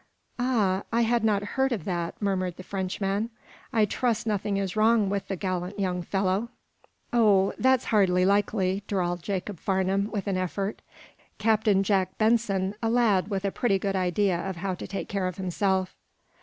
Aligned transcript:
"Ah! 0.39 0.81
I 0.91 1.01
had 1.01 1.23
not 1.23 1.43
heard 1.43 1.71
of 1.71 1.85
that," 1.85 2.19
murmured 2.19 2.57
the 2.57 2.63
Frenchman. 2.63 3.29
"I 3.71 3.85
trust 3.85 4.25
nothing 4.25 4.57
is 4.57 4.75
wrong 4.75 5.11
with 5.11 5.27
the 5.27 5.35
gallant 5.35 5.77
young 5.79 6.01
fellow." 6.01 6.49
"Oh, 7.13 7.53
that's 7.59 7.85
hardly 7.93 8.25
likely," 8.25 8.81
drawled 8.87 9.21
Jacob 9.21 9.59
Farnum, 9.59 10.09
with 10.09 10.25
an 10.25 10.37
effort. 10.37 10.81
"Captain 11.37 11.83
Jack 11.83 12.17
Benson 12.17 12.73
a 12.81 12.89
lad 12.89 13.27
with 13.27 13.45
a 13.45 13.51
pretty 13.51 13.77
good 13.77 13.95
idea 13.95 14.39
of 14.39 14.55
how 14.55 14.73
to 14.73 14.87
take 14.87 15.07
care 15.07 15.27
of 15.27 15.37
himself." 15.37 15.95